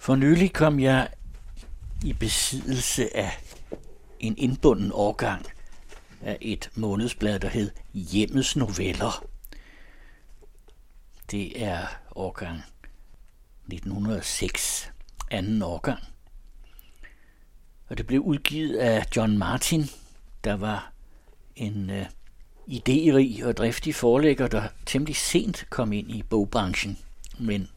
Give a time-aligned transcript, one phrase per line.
[0.00, 1.08] For nylig kom jeg
[2.04, 3.40] i besiddelse af
[4.20, 5.46] en indbunden årgang
[6.22, 9.24] af et månedsblad, der hed Hjemmets Noveller.
[11.30, 12.62] Det er årgang
[13.66, 14.92] 1906,
[15.30, 16.02] anden årgang.
[17.88, 19.84] Og det blev udgivet af John Martin,
[20.44, 20.92] der var
[21.56, 22.06] en øh,
[22.68, 26.98] idérig og driftig forlægger, der temmelig sent kom ind i bogbranchen,
[27.38, 27.68] men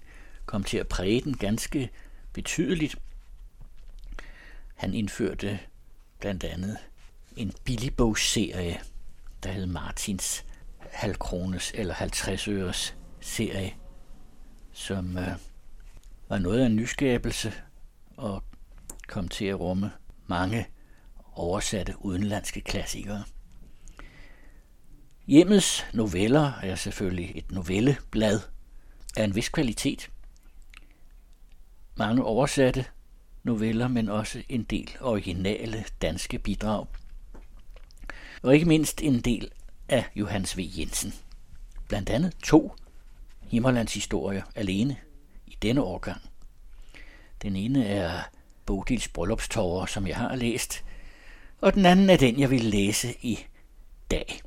[0.45, 1.89] kom til at præge den ganske
[2.33, 2.95] betydeligt.
[4.75, 5.59] Han indførte
[6.19, 6.77] blandt andet
[7.35, 8.79] en billigbogsserie,
[9.43, 10.45] der hed Martins
[10.79, 13.73] halvkrones eller 50 øres serie,
[14.73, 15.27] som øh,
[16.29, 17.53] var noget af en nyskabelse
[18.17, 18.43] og
[19.07, 19.91] kom til at rumme
[20.27, 20.67] mange
[21.33, 23.23] oversatte udenlandske klassikere.
[25.27, 28.39] Hjemmets noveller er selvfølgelig et novelleblad
[29.17, 30.09] af en vis kvalitet.
[31.95, 32.85] Mange oversatte
[33.43, 36.85] noveller, men også en del originale danske bidrag.
[38.43, 39.51] Og ikke mindst en del
[39.89, 40.61] af Johannes V.
[40.77, 41.13] Jensen.
[41.87, 42.75] Blandt andet to
[43.41, 44.97] Himmerlands historier alene
[45.47, 46.21] i denne årgang.
[47.41, 48.21] Den ene er
[48.65, 50.83] Bodils Bryllupstårer, som jeg har læst,
[51.61, 53.39] og den anden er den, jeg vil læse i
[54.11, 54.41] dag,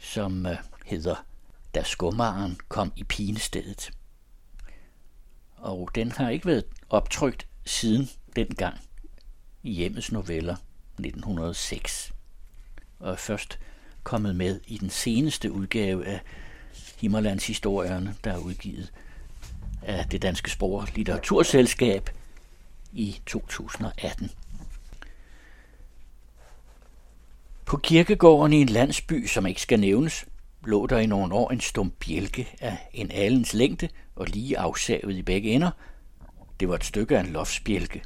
[0.00, 1.26] som øh, hedder
[1.74, 3.90] Da skummeren kom i pinestedet.
[5.62, 8.80] Og den har ikke været optrykt siden dengang
[9.62, 10.56] i hjemmets noveller
[10.98, 12.12] 1906,
[12.98, 13.58] og er først
[14.02, 16.20] kommet med i den seneste udgave af
[17.00, 18.92] Himmerlands historierne, der er udgivet
[19.82, 22.10] af det Danske spor Litteraturselskab
[22.92, 24.30] i 2018.
[27.64, 30.26] På kirkegården i en landsby, som ikke skal nævnes,
[30.66, 35.14] lå der i nogle år en stum bjælke af en alens længde og lige afsavet
[35.16, 35.70] i begge ender.
[36.60, 38.02] Det var et stykke af en loftsbjælke,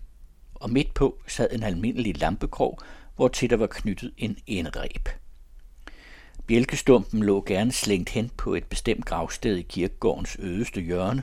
[0.54, 2.78] og midt på sad en almindelig lampekrog,
[3.16, 5.08] hvor til der var knyttet en indreb.
[6.47, 11.22] Bjælkestumpen lå gerne slængt hen på et bestemt gravsted i kirkegårdens ødeste hjørne.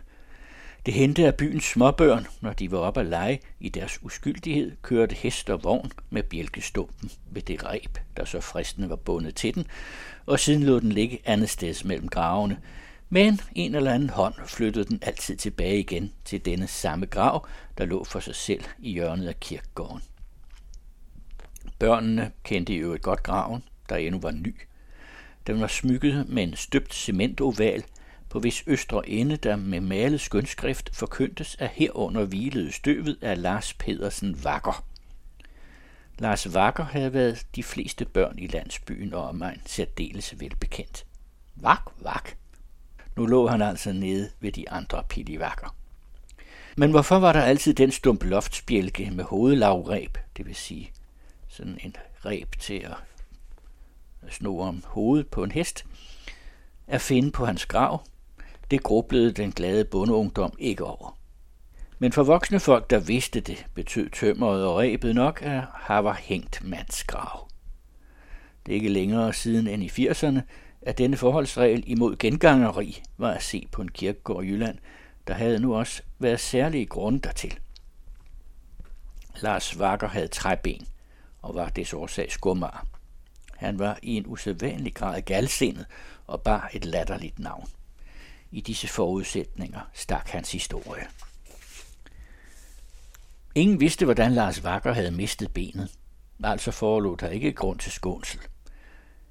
[0.85, 5.15] Det hente af byens småbørn, når de var oppe at lege i deres uskyldighed, kørte
[5.15, 9.65] hest og vogn med bjælkestumpen ved det reb, der så fristende var bundet til den,
[10.25, 12.57] og siden lå den ligge andet sted mellem gravene.
[13.09, 17.85] Men en eller anden hånd flyttede den altid tilbage igen til denne samme grav, der
[17.85, 20.01] lå for sig selv i hjørnet af kirkegården.
[21.79, 24.55] Børnene kendte jo et godt graven, der endnu var ny.
[25.47, 27.83] Den var smykket med en støbt cementoval,
[28.33, 33.73] på hvis østre ende, der med malet skønskrift forkyndtes, at herunder hvilede støvet af Lars
[33.73, 34.85] Pedersen Vakker.
[36.19, 41.05] Lars Vakker havde været de fleste børn i landsbyen og omegn særdeles velbekendt.
[41.55, 42.29] Vak, vak.
[43.15, 45.75] Nu lå han altså nede ved de andre pilivakker.
[46.77, 50.91] Men hvorfor var der altid den stump loftsbjælke med hovedlagreb, det vil sige
[51.47, 51.95] sådan en
[52.25, 52.95] reb til at
[54.33, 55.85] sno om hovedet på en hest,
[56.87, 58.03] at finde på hans grav,
[58.73, 61.17] det grublede den glade bondeungdom ikke over.
[61.99, 66.13] Men for voksne folk, der vidste det, betød tømmeret og rebet nok, at her var
[66.13, 67.49] hængt mandsgrav.
[68.65, 70.39] Det er ikke længere siden end i 80'erne,
[70.81, 74.77] at denne forholdsregel imod gengangeri var at se på en kirkegård i Jylland,
[75.27, 77.59] der havde nu også været særlige grunde dertil.
[79.41, 80.87] Lars Vakker havde træben
[81.41, 82.87] og var des årsag skummer.
[83.55, 85.85] Han var i en usædvanlig grad galsindet
[86.27, 87.67] og bar et latterligt navn.
[88.53, 91.07] I disse forudsætninger stak hans historie.
[93.55, 95.89] Ingen vidste, hvordan Lars Vakker havde mistet benet,
[96.43, 98.39] altså forelå der ikke grund til skånsel.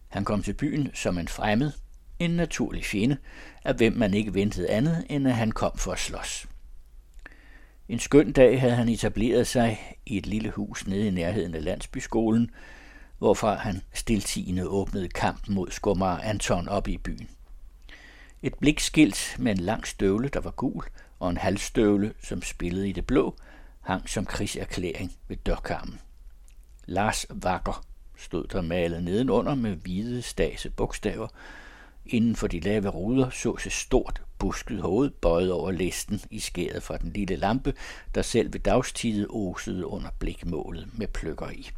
[0.09, 1.73] Han kom til byen som en fremmed,
[2.19, 3.17] en naturlig fjende,
[3.65, 6.47] af hvem man ikke ventede andet, end at han kom for at slås.
[7.89, 11.65] En skøn dag havde han etableret sig i et lille hus nede i nærheden af
[11.65, 12.51] landsbyskolen,
[13.19, 17.29] hvorfra han stiltigende åbnede kampen mod skummer Anton op i byen.
[18.43, 20.85] Et blikskilt med en lang støvle, der var gul,
[21.19, 23.37] og en halvstøvle, som spillede i det blå,
[23.81, 26.01] hang som krigserklæring ved dørkarmen.
[26.87, 27.85] Lars Vakker
[28.17, 31.29] stod der malet nedenunder med hvide stase bogstaver.
[32.07, 36.83] Inden for de lave ruder så et stort, busket hoved bøjet over listen i skæret
[36.83, 37.75] fra den lille lampe,
[38.15, 41.71] der selv ved dagstid osede under blikmålet med pløkker i.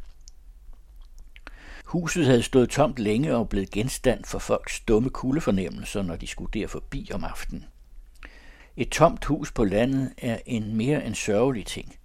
[1.84, 6.60] Huset havde stået tomt længe og blevet genstand for folks dumme kuldefornemmelser, når de skulle
[6.60, 7.64] der forbi om aftenen.
[8.76, 11.96] Et tomt hus på landet er en mere end sørgelig ting.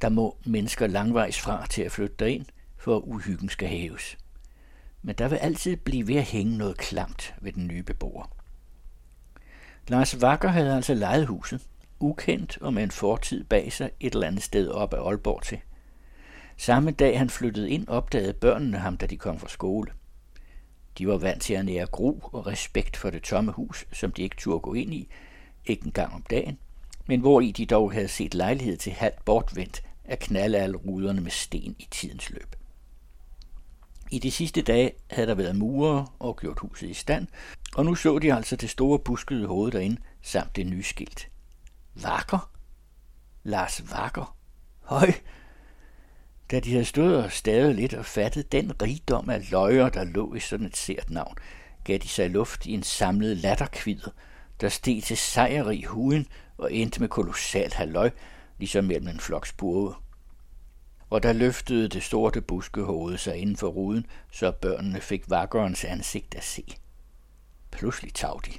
[0.00, 2.46] Der må mennesker langvejs fra til at flytte derind,
[2.76, 4.18] for uhyggen skal hæves.
[5.02, 8.36] Men der vil altid blive ved at hænge noget klamt ved den nye beboer.
[9.88, 11.62] Lars Vakker havde altså lejet huset,
[12.00, 15.60] ukendt og med en fortid bag sig et eller andet sted op ad Aalborg til.
[16.56, 19.92] Samme dag han flyttede ind, opdagede børnene ham, da de kom fra skole.
[20.98, 24.22] De var vant til at nære gro og respekt for det tomme hus, som de
[24.22, 25.08] ikke turde gå ind i,
[25.64, 26.58] ikke engang om dagen,
[27.06, 31.20] men hvor i de dog havde set lejlighed til halvt bortvendt at knalde alle ruderne
[31.20, 32.56] med sten i tidens løb.
[34.10, 37.26] I de sidste dage havde der været murer og gjort huset i stand,
[37.76, 41.28] og nu så de altså det store buskede hoved derinde, samt det nye skilt.
[41.94, 42.50] Vakker?
[43.42, 44.36] Lars Vakker?
[44.82, 45.12] Høj!
[46.50, 50.34] Da de havde stået og stavet lidt og fattet den rigdom af løjer, der lå
[50.34, 51.34] i sådan et sært navn,
[51.84, 54.10] gav de sig luft i en samlet latterkvider,
[54.60, 56.26] der steg til sejrig huden
[56.56, 58.10] og endte med kolossalt halløj,
[58.58, 59.94] ligesom mellem en flok spurve.
[61.10, 66.34] Og der løftede det sorte buskehoved sig inden for ruden, så børnene fik vakkerens ansigt
[66.34, 66.64] at se.
[67.70, 68.52] Pludselig tag de,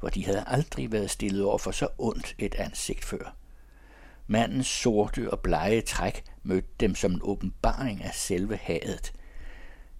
[0.00, 3.36] for de havde aldrig været stillet over for så ondt et ansigt før.
[4.26, 9.12] Mandens sorte og blege træk mødte dem som en åbenbaring af selve hadet.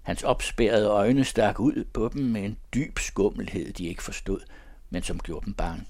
[0.02, 4.40] Hans opspærrede øjne stak ud på dem med en dyb skummelhed, de ikke forstod,
[4.90, 5.84] men som gjorde dem bange.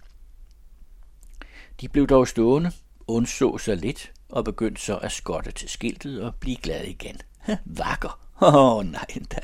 [1.80, 2.72] De blev dog stående,
[3.06, 7.20] undså sig lidt og begyndte så at skotte til skiltet og blive glade igen.
[7.64, 8.20] Vakker.
[8.40, 9.40] Åh, oh, nej da.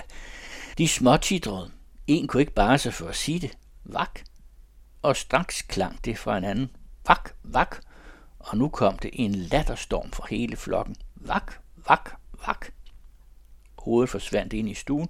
[0.79, 1.71] De småtidrede.
[2.07, 3.59] En kunne ikke bare sig for at sige det.
[3.85, 4.21] Vak.
[5.03, 6.71] Og straks klang det fra en anden.
[7.07, 7.77] Vak, vak.
[8.41, 10.97] Og nu kom det en latterstorm for hele flokken.
[11.15, 11.53] Vak,
[11.89, 12.11] vak,
[12.47, 12.67] vak.
[13.79, 15.09] Hovedet forsvandt ind i stuen,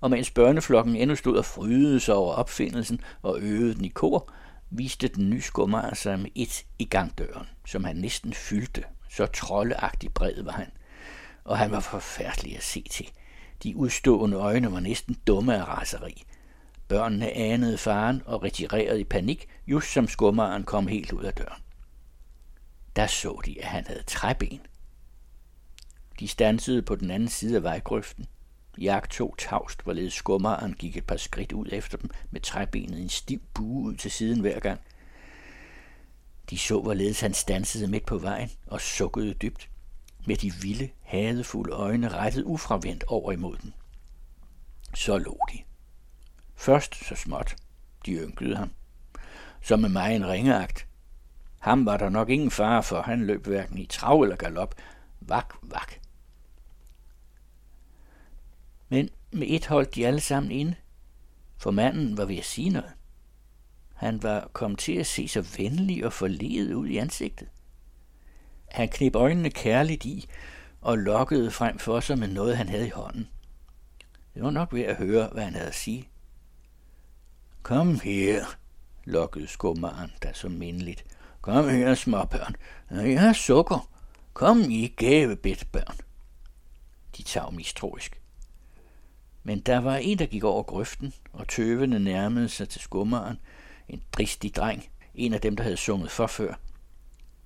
[0.00, 4.32] og mens børneflokken endnu stod og frydede sig over opfindelsen og øvede den i kor,
[4.70, 8.84] viste den nye skummer sig med et i gangdøren, som han næsten fyldte.
[9.10, 10.70] Så troldeagtig bred var han.
[11.44, 13.10] Og han var forfærdelig at se til.
[13.62, 16.22] De udstående øjne var næsten dumme af raseri.
[16.88, 21.62] Børnene anede faren og retirerede i panik, just som skummeren kom helt ud af døren.
[22.96, 24.60] Der så de, at han havde træben.
[26.20, 28.26] De stansede på den anden side af vejgrøften.
[28.78, 33.02] Jagt tog tavst, hvorledes skummeren gik et par skridt ud efter dem med træbenet i
[33.02, 34.80] en stiv bue ud til siden hver gang.
[36.50, 39.70] De så, hvorledes han stansede midt på vejen og sukkede dybt,
[40.26, 43.74] med de vilde, hadefulde øjne rettet ufravendt over imod den.
[44.94, 45.58] Så lå de.
[46.54, 47.56] Først så småt.
[48.06, 48.70] De ynkede ham.
[49.62, 50.86] Så med mig en ringeagt.
[51.60, 54.74] Ham var der nok ingen fare for, han løb hverken i trav eller galop.
[55.20, 55.94] Vak, vak.
[58.88, 60.74] Men med et holdt de alle sammen inde,
[61.58, 62.92] for manden var ved at sige noget.
[63.94, 67.48] Han var kommet til at se så venlig og forledet ud i ansigtet.
[68.68, 70.28] Han knep øjnene kærligt i
[70.80, 73.28] og lokkede frem for sig med noget, han havde i hånden.
[74.34, 76.08] Det var nok ved at høre, hvad han havde at sige.
[77.62, 78.44] Kom her,
[79.04, 81.04] lokkede skummeren der så mindeligt.
[81.40, 82.56] Kom her, småbørn.
[82.90, 83.88] Jeg har sukker.
[84.32, 85.96] Kom i gavebedt, børn.
[87.16, 88.20] De tager mistroisk.
[89.42, 93.38] Men der var en, der gik over grøften, og tøvende nærmede sig til skummeren,
[93.88, 96.54] en dristig dreng, en af dem, der havde sunget for før.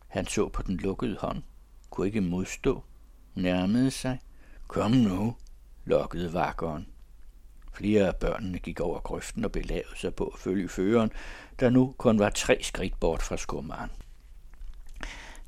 [0.08, 1.42] Han så på den lukkede hånd,
[1.90, 2.84] kunne ikke modstå,
[3.34, 4.20] nærmede sig.
[4.66, 5.36] Kom nu,
[5.84, 6.86] lokkede vakkeren.
[7.74, 11.10] Flere af børnene gik over grøften og belavede sig på at følge føreren,
[11.60, 13.90] der nu kun var tre skridt bort fra skummeren.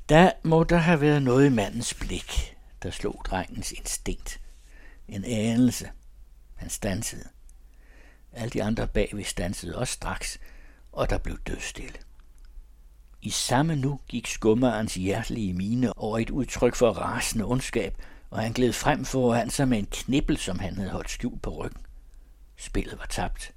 [0.09, 4.41] Der må der have været noget i mandens blik, der slog drengens instinkt.
[5.07, 5.89] En anelse.
[6.55, 7.23] Han stansede.
[8.31, 10.39] Alle de andre bagved stansede også straks,
[10.91, 11.97] og der blev dødstille.
[13.21, 17.97] I samme nu gik skummerens hjertelige mine over et udtryk for rasende ondskab,
[18.29, 21.49] og han gled frem foran sig med en knibbel, som han havde holdt skjult på
[21.49, 21.86] ryggen.
[22.57, 23.53] Spillet var tabt.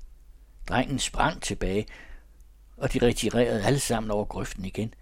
[0.68, 1.86] Drengen sprang tilbage,
[2.76, 4.94] og de retirerede alle sammen over grøften igen,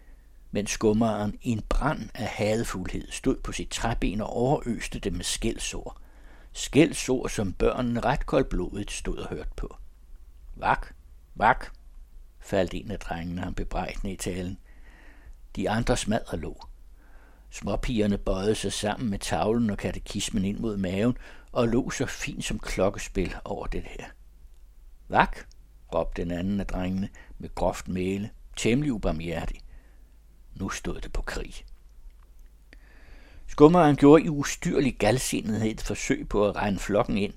[0.51, 5.25] mens skummeren i en brand af hadefuldhed stod på sit træben og overøste dem med
[5.25, 6.01] skældsord.
[6.53, 9.77] Skældsord, som børnene ret koldblodigt stod og hørte på.
[10.57, 10.87] Vak,
[11.35, 11.67] vak,
[12.41, 14.59] faldt en af drengene ham bebrejdende i talen.
[15.57, 16.67] De andre smadre lå.
[17.51, 21.17] Småpigerne bøjede sig sammen med tavlen og katekismen ind mod maven
[21.53, 24.05] og lå så fint som klokkespil over det her.
[25.09, 25.39] Vak,
[25.95, 29.61] råbte den anden af drengene med groft mæle, temmelig ubarmhjertig.
[30.55, 31.55] Nu stod det på krig.
[33.47, 37.35] Skummeren gjorde i ustyrlig galsindighed et forsøg på at regne flokken ind.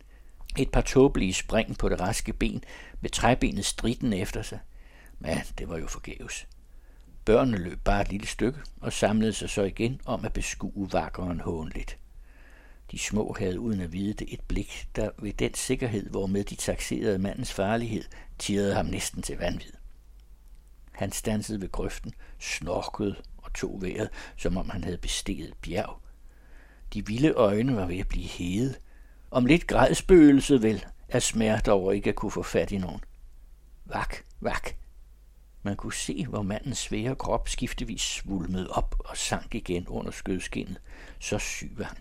[0.58, 2.64] Et par tåbelige spring på det raske ben
[3.02, 4.60] med træbenet stritten efter sig.
[5.20, 6.48] Men det var jo forgæves.
[7.26, 11.40] Børnene løb bare et lille stykke og samlede sig så igen om at beskue vakkeren
[11.40, 11.98] hånligt.
[12.92, 16.56] De små havde uden at vide det et blik, der ved den sikkerhed, hvormed de
[16.56, 18.04] taxerede mandens farlighed,
[18.40, 19.72] tirrede ham næsten til vanvid.
[20.92, 26.02] Han stansede ved grøften, snorkede og tog vejret, som om han havde besteget bjerg.
[26.94, 28.76] De vilde øjne var ved at blive hede.
[29.32, 33.02] Om lidt græd spøgelset vel af smerte over ikke at kunne få fat i nogen.
[33.86, 34.70] Vak, vak.
[35.64, 40.78] Man kunne se, hvor mandens svære krop skiftevis svulmede op og sank igen under skødskinnet.
[41.20, 41.98] Så syg var han.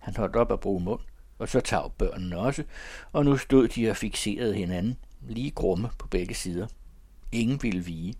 [0.00, 1.00] Han holdt op at bruge mund,
[1.38, 2.64] og så tag børnene også,
[3.12, 6.66] og nu stod de og fixerede hinanden, lige grumme på begge sider.
[7.32, 8.14] Ingen ville vige.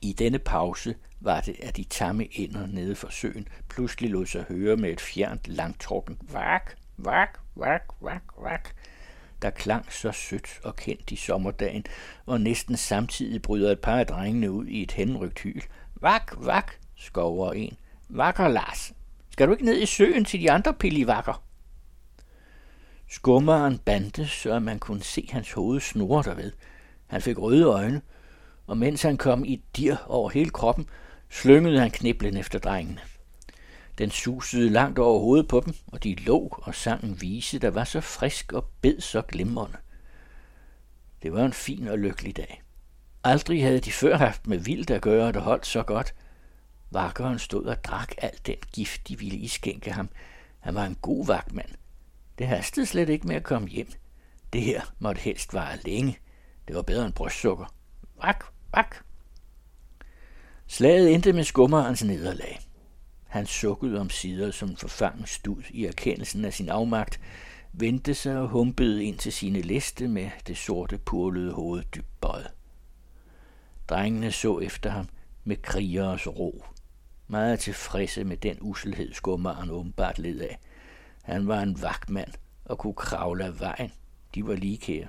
[0.00, 4.42] I denne pause var det, at de tamme ender nede for søen pludselig lod sig
[4.48, 8.68] høre med et fjernt langtrukken vak, vak, vak, vak, vak,
[9.42, 11.84] der klang så sødt og kendt i sommerdagen,
[12.26, 15.62] og næsten samtidig bryder et par af drengene ud i et henrygt hyl.
[15.94, 17.76] Vak, vak, skover en.
[18.08, 18.92] Vakker, Lars.
[19.38, 21.42] Skal du ikke ned i søen til de andre pillivakker?
[23.08, 26.52] Skummeren bandte, så man kunne se hans hoved snurre derved.
[27.06, 28.02] Han fik røde øjne,
[28.66, 30.88] og mens han kom i dir over hele kroppen,
[31.30, 33.00] slyngede han kniblen efter drengene.
[33.98, 37.70] Den susede langt over hovedet på dem, og de lå og sang en vise, der
[37.70, 39.78] var så frisk og bed så glimrende.
[41.22, 42.62] Det var en fin og lykkelig dag.
[43.24, 46.14] Aldrig havde de før haft med vildt at gøre, der holdt så godt.
[46.90, 50.08] Vakkeren stod og drak al den gift, de ville iskænke ham.
[50.60, 51.70] Han var en god vagtmand.
[52.38, 53.88] Det hastede slet ikke med at komme hjem.
[54.52, 56.18] Det her måtte helst vare længe.
[56.68, 57.74] Det var bedre end brystsukker.
[58.22, 58.96] Vak, vak.
[60.66, 62.60] Slaget endte med skummerens nederlag.
[63.26, 67.20] Han sukkede om sider som forfangen stud i erkendelsen af sin afmagt,
[67.72, 72.50] vendte sig og humpede ind til sine liste med det sorte purlede hoved dybt bøjet.
[73.88, 75.08] Drengene så efter ham
[75.44, 76.64] med krigeres ro,
[77.28, 80.58] meget tilfredse med den uselhed skummeren åbenbart led af.
[81.22, 82.32] Han var en vagtmand
[82.64, 83.92] og kunne kravle af vejen.
[84.34, 85.06] De var likære.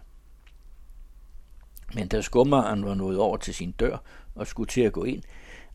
[1.93, 3.97] Men da skummeren var nået over til sin dør
[4.35, 5.23] og skulle til at gå ind,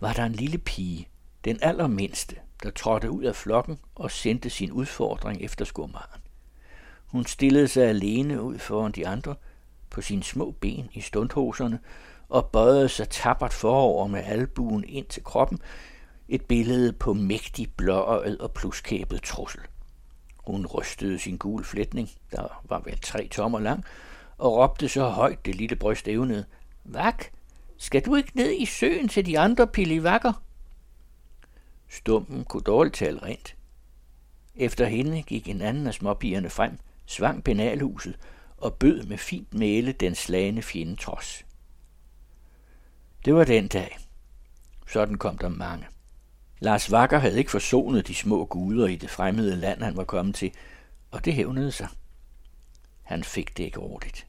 [0.00, 1.08] var der en lille pige,
[1.44, 6.20] den allermindste, der trådte ud af flokken og sendte sin udfordring efter skummeren.
[7.06, 9.34] Hun stillede sig alene ud foran de andre,
[9.90, 11.78] på sine små ben i stundhoserne,
[12.28, 15.58] og bøjede sig tappert forover med albuen ind til kroppen,
[16.28, 19.60] et billede på mægtig blåøjet og pluskæbet trussel.
[20.36, 23.84] Hun rystede sin gule flætning, der var vel tre tommer lang,
[24.38, 26.44] og råbte så højt det lille bryst evnede.
[26.84, 27.24] Vak,
[27.76, 30.32] skal du ikke ned i søen til de andre pillevakker?
[31.88, 33.56] Stumpen kunne dårligt tale rent.
[34.54, 38.18] Efter hende gik en anden af småpigerne frem, svang penalhuset
[38.56, 41.44] og bød med fint mæle den slagende fjende trods.
[43.24, 43.98] Det var den dag.
[44.86, 45.86] Sådan kom der mange.
[46.60, 50.34] Lars Vakker havde ikke forsonet de små guder i det fremmede land, han var kommet
[50.34, 50.52] til,
[51.10, 51.88] og det hævnede sig.
[53.02, 54.26] Han fik det ikke ordentligt.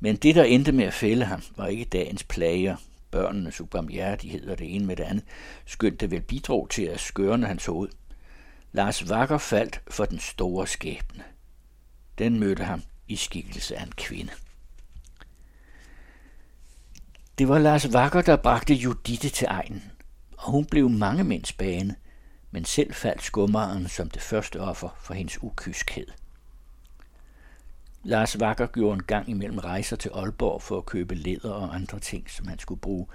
[0.00, 2.76] Men det, der endte med at fælde ham, var ikke dagens plager,
[3.10, 5.24] børnenes ubarmhjertighed og det ene med det andet,
[5.66, 7.88] skønt det vel bidrog til at skørne hans hoved.
[8.72, 11.24] Lars Vakker faldt for den store skæbne.
[12.18, 14.32] Den mødte ham i skikkelse af en kvinde.
[17.38, 19.82] Det var Lars Vakker, der bragte Judite til egnen,
[20.38, 21.96] og hun blev mange mænds bane,
[22.50, 26.06] men selv faldt skummeren som det første offer for hendes ukyskhed.
[28.02, 32.00] Lars Vakker gjorde en gang imellem rejser til Aalborg for at købe læder og andre
[32.00, 33.06] ting, som han skulle bruge,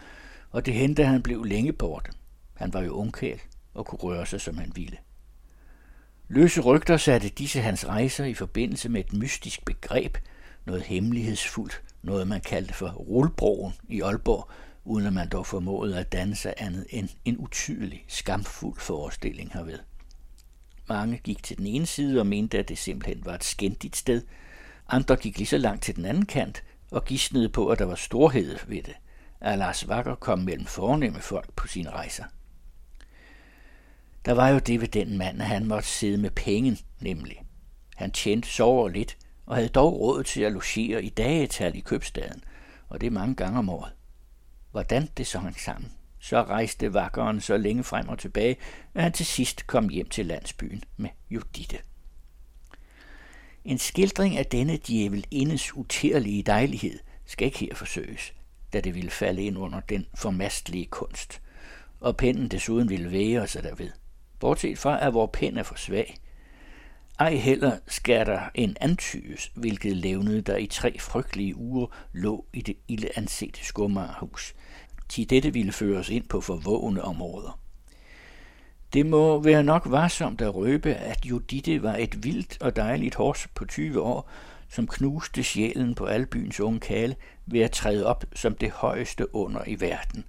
[0.51, 2.11] og det hente at han blev længe borte.
[2.53, 3.41] Han var jo ungkæl
[3.73, 4.97] og kunne røre sig, som han ville.
[6.27, 10.17] Løse rygter satte disse hans rejser i forbindelse med et mystisk begreb,
[10.65, 14.49] noget hemmelighedsfuldt, noget man kaldte for rullbroen i Aalborg,
[14.85, 19.79] uden at man dog formåede at danne sig andet end en utydelig, skamfuld forestilling herved.
[20.89, 24.21] Mange gik til den ene side og mente, at det simpelthen var et skændigt sted–
[24.87, 27.95] andre gik lige så langt til den anden kant og gisnede på, at der var
[27.95, 28.95] storhed ved det,
[29.41, 32.23] at Lars Wacker kom mellem fornemme folk på sine rejser.
[34.25, 37.41] Der var jo det ved den mand, at han måtte sidde med pengen, nemlig.
[37.95, 42.43] Han tjente sover lidt, og havde dog råd til at logere i dagetal i købstaden,
[42.89, 43.91] og det mange gange om året.
[44.73, 45.91] Hvordan det så hang sammen?
[46.19, 48.57] Så rejste vakkeren så længe frem og tilbage,
[48.93, 51.77] at han til sidst kom hjem til landsbyen med Judite.
[53.65, 58.33] En skildring af denne djævel indes utærlige dejlighed skal ikke her forsøges,
[58.73, 61.41] da det ville falde ind under den formastlige kunst,
[61.99, 63.91] og pennen desuden ville væge sig derved.
[64.39, 66.15] Bortset fra, at vor pen er for svag.
[67.19, 72.61] Ej heller skal der en antydes, hvilket levnede der i tre frygtelige uger lå i
[72.61, 74.55] det ille ansete skummarhus.
[75.09, 77.59] Til dette ville føres ind på forvågende områder.
[78.93, 83.47] Det må være nok varsomt at røbe, at Judite var et vildt og dejligt hors
[83.55, 84.29] på 20 år,
[84.69, 87.15] som knuste sjælen på al byens unge kale
[87.45, 90.25] ved at træde op som det højeste under i verden,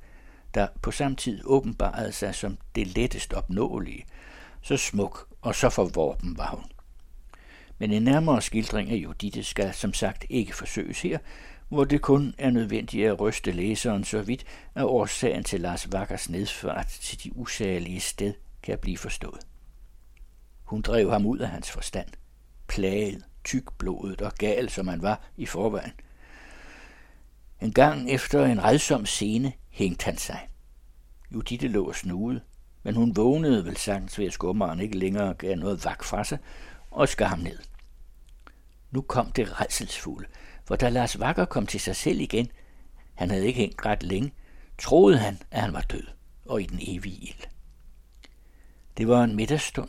[0.54, 4.04] der på samme tid åbenbarede sig som det lettest opnåelige.
[4.62, 6.73] Så smuk og så forvorpen var hun.
[7.78, 11.18] Men en nærmere skildring af Judith skal som sagt ikke forsøges her,
[11.68, 16.28] hvor det kun er nødvendigt at ryste læseren så vidt, at årsagen til Lars Vakkers
[16.28, 19.40] nedfart til de usagelige sted kan blive forstået.
[20.64, 22.08] Hun drev ham ud af hans forstand,
[22.66, 25.92] plaget, tykblodet og gal, som han var i forvejen.
[27.60, 30.48] En gang efter en redsom scene hængte han sig.
[31.34, 32.40] Judith lå og snude,
[32.82, 36.38] men hun vågnede vel sagtens ved, at skummeren ikke længere gav noget vak fra sig,
[36.94, 37.58] og skar ham ned.
[38.90, 40.28] Nu kom det redselsfulde,
[40.64, 42.48] for da Lars Vakker kom til sig selv igen,
[43.14, 44.32] han havde ikke hængt ret længe,
[44.78, 46.06] troede han, at han var død
[46.46, 47.44] og i den evige ild.
[48.96, 49.88] Det var en middagstund.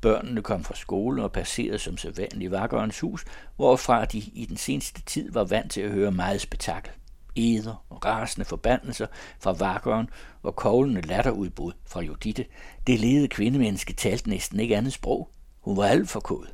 [0.00, 3.24] Børnene kom fra skole og passerede som sædvanligt Vakkerens hus,
[3.56, 6.92] hvorfra de i den seneste tid var vant til at høre meget spektakel.
[7.36, 9.06] Eder og rasende forbandelser
[9.40, 10.08] fra Vakkeren
[10.42, 12.46] og koglende latterudbrud fra Judite.
[12.86, 15.30] Det lede kvindemenneske talte næsten ikke andet sprog.
[15.60, 16.46] Hun var alt for kod.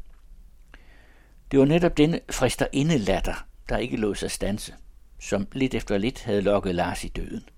[1.51, 2.67] Det var netop denne frister
[2.99, 4.75] latter, der ikke lå sig stanse,
[5.19, 7.49] som lidt efter lidt havde lokket Lars i døden.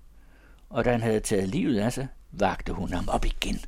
[0.69, 3.59] Og da han havde taget livet af sig, vagte hun ham op igen.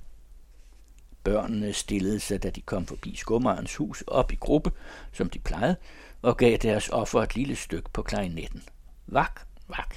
[1.23, 4.71] Børnene stillede sig, da de kom forbi skummerens hus, op i gruppe,
[5.11, 5.75] som de plejede,
[6.21, 8.63] og gav deres offer et lille stykke på klarinetten.
[9.07, 9.95] Vak, vak.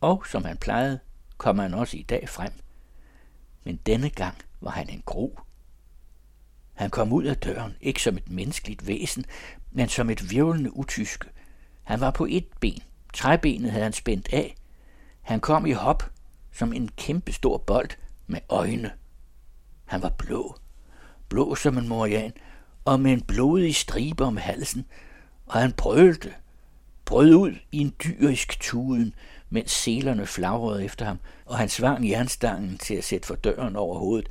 [0.00, 0.98] Og som han plejede,
[1.36, 2.52] kom han også i dag frem.
[3.64, 5.40] Men denne gang var han en gro.
[6.78, 9.24] Han kom ud af døren, ikke som et menneskeligt væsen,
[9.70, 11.28] men som et virvelende utyske.
[11.82, 12.82] Han var på et ben.
[13.14, 14.54] Træbenet havde han spændt af.
[15.22, 16.10] Han kom i hop,
[16.52, 17.90] som en kæmpe stor bold
[18.26, 18.90] med øjne.
[19.84, 20.56] Han var blå.
[21.28, 22.32] Blå som en morian,
[22.84, 24.86] og med en blodig stribe om halsen,
[25.46, 26.34] og han brølte,
[27.04, 29.14] brød ud i en dyrisk tuden,
[29.50, 33.98] mens selerne flagrede efter ham, og han svang jernstangen til at sætte for døren over
[33.98, 34.28] hovedet,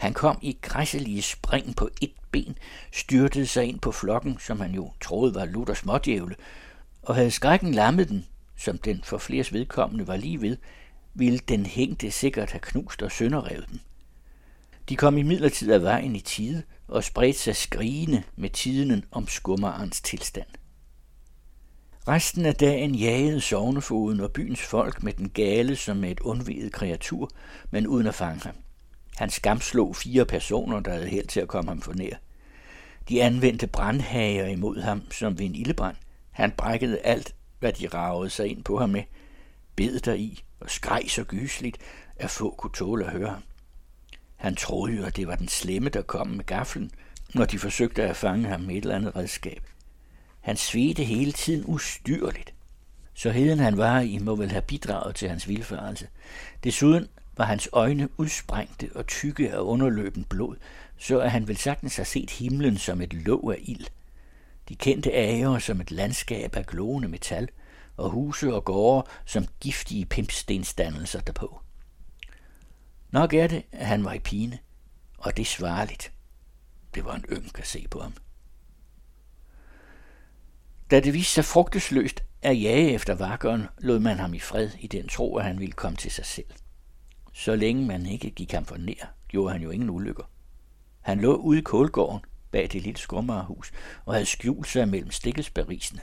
[0.00, 2.58] han kom i græsselige spring på et ben,
[2.92, 6.36] styrtede sig ind på flokken, som han jo troede var Luther smådjævle,
[7.02, 10.56] og havde skrækken lammet den, som den for flers vedkommende var lige ved,
[11.14, 13.80] ville den hængte sikkert have knust og sønderrevet den.
[14.88, 19.28] De kom i midlertid af vejen i tide og spredte sig skrigende med tiden om
[19.28, 20.48] skummerens tilstand.
[22.08, 26.72] Resten af dagen jagede sovnefoden og byens folk med den gale som med et undvidet
[26.72, 27.30] kreatur,
[27.70, 28.54] men uden at fange ham.
[29.20, 32.16] Han skamslog fire personer, der havde held til at komme ham for nær.
[33.08, 35.96] De anvendte brandhager imod ham som ved en ildebrand.
[36.30, 39.02] Han brækkede alt, hvad de ragede sig ind på ham med,
[39.76, 41.78] bed der i og skreg så gysligt,
[42.16, 43.42] at få kunne tåle at høre ham.
[44.36, 46.90] Han troede jo, at det var den slemme, der kom med gaflen,
[47.34, 49.62] når de forsøgte at fange ham med et eller andet redskab.
[50.40, 52.54] Han svedte hele tiden ustyrligt.
[53.14, 56.08] Så heden han var i, må vel have bidraget til hans vilfarelse.
[56.64, 57.08] Desuden
[57.40, 60.56] var hans øjne udsprængte og tykke af underløben blod,
[60.98, 63.86] så at han vel sagtens har set himlen som et låg af ild.
[64.68, 67.48] De kendte ager som et landskab af glående metal,
[67.96, 71.60] og huse og gårde som giftige pimpstensdannelser derpå.
[73.10, 74.58] Nok er det, at han var i pine,
[75.18, 76.12] og det svarligt.
[76.94, 78.14] Det var en ynk at se på ham.
[80.90, 84.86] Da det viste sig frugtesløst at jage efter vakkeren, lod man ham i fred i
[84.86, 86.46] den tro, at han ville komme til sig selv.
[87.40, 90.30] Så længe man ikke gik ham for nær, gjorde han jo ingen ulykker.
[91.00, 93.72] Han lå ude i kålgården bag det lille skummerhus
[94.04, 96.00] og havde skjult sig mellem stikkelsberisene.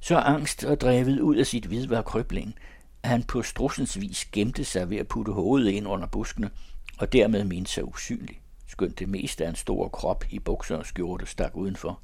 [0.00, 2.54] Så angst og drevet ud af sit hvid var krøblingen,
[3.02, 6.50] at han på strussens vis gemte sig ved at putte hovedet ind under buskene,
[6.98, 10.86] og dermed mente sig usynlig, skønt det meste af en stor krop i bukser og
[10.86, 12.00] skjorte stak udenfor.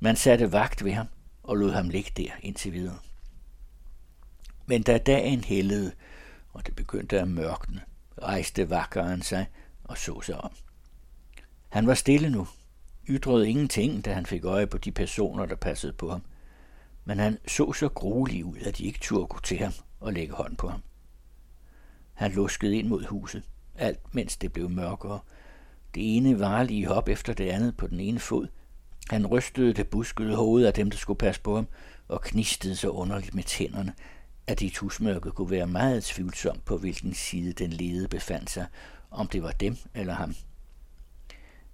[0.00, 1.06] Man satte vagt ved ham
[1.42, 2.98] og lod ham ligge der indtil videre.
[4.66, 5.92] Men da dagen hældede,
[6.52, 7.80] og det begyndte at mørkne,
[8.22, 9.46] rejste vakkeren sig
[9.84, 10.52] og så sig om.
[11.68, 12.48] Han var stille nu,
[13.08, 16.22] ytrede ingenting, da han fik øje på de personer, der passede på ham.
[17.04, 20.34] Men han så så gruelig ud, at de ikke turde gå til ham og lægge
[20.34, 20.82] hånd på ham.
[22.14, 23.42] Han luskede ind mod huset,
[23.74, 25.20] alt mens det blev mørkere.
[25.94, 28.46] Det ene varlige hop efter det andet på den ene fod.
[29.10, 31.66] Han rystede det buskede hoved af dem, der skulle passe på ham,
[32.08, 33.94] og knistede så underligt med tænderne,
[34.46, 38.66] at i tusmørket kunne være meget tvivlsom på, hvilken side den lede befandt sig,
[39.10, 40.34] om det var dem eller ham.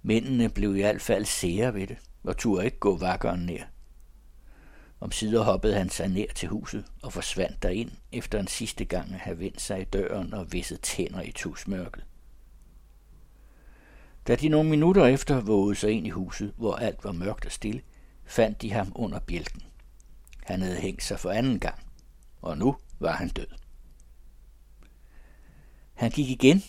[0.01, 3.59] Mændene blev i hvert fald sære ved det, og turde ikke gå vakkeren ned.
[4.99, 9.13] Om sider hoppede han sig ned til huset og forsvandt derind, efter en sidste gang
[9.13, 12.05] at have vendt sig i døren og visset tænder i tusmørket.
[14.27, 17.51] Da de nogle minutter efter vågede sig ind i huset, hvor alt var mørkt og
[17.51, 17.81] stille,
[18.25, 19.61] fandt de ham under bjælken.
[20.43, 21.88] Han havde hængt sig for anden gang,
[22.41, 23.47] og nu var han død.
[25.93, 26.63] Han gik igen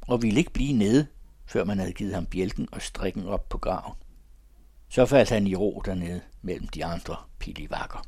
[0.00, 1.06] og ville ikke blive nede,
[1.46, 3.94] før man havde givet ham bjælken og strikken op på graven.
[4.88, 8.06] Så faldt han i ro dernede mellem de andre pilivakker.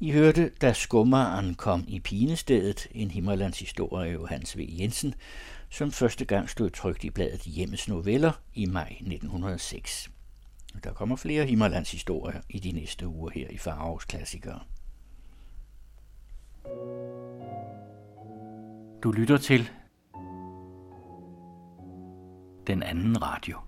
[0.00, 4.68] I hørte, da skummeren kom i pinestedet, en Himmerlands historie af Johannes V.
[4.78, 5.14] Jensen,
[5.70, 10.10] som første gang stod trygt i bladet Hjemmes Noveller i maj 1906.
[10.84, 14.60] Der kommer flere Himmerlands historier i de næste uger her i Farovs Klassikere.
[19.02, 19.70] Du lytter til
[22.66, 23.58] den anden radio.